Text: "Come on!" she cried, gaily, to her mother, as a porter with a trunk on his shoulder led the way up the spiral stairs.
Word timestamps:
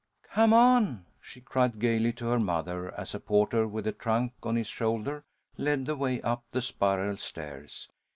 "Come 0.33 0.51
on!" 0.51 1.05
she 1.21 1.41
cried, 1.41 1.77
gaily, 1.77 2.11
to 2.13 2.25
her 2.29 2.39
mother, 2.39 2.91
as 2.99 3.13
a 3.13 3.19
porter 3.19 3.67
with 3.67 3.85
a 3.85 3.91
trunk 3.91 4.33
on 4.41 4.55
his 4.55 4.65
shoulder 4.65 5.25
led 5.57 5.85
the 5.85 5.95
way 5.95 6.19
up 6.23 6.43
the 6.49 6.61
spiral 6.63 7.17
stairs. 7.17 7.87